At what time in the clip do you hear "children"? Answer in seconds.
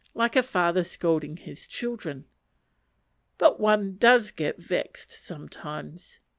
1.67-2.25